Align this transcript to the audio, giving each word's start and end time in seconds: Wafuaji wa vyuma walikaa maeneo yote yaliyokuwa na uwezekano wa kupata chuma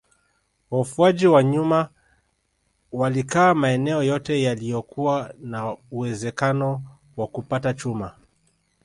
Wafuaji 0.71 1.27
wa 1.27 1.43
vyuma 1.43 1.89
walikaa 2.91 3.53
maeneo 3.53 4.03
yote 4.03 4.41
yaliyokuwa 4.43 5.33
na 5.39 5.77
uwezekano 5.91 6.83
wa 7.17 7.27
kupata 7.27 7.73
chuma 7.73 8.15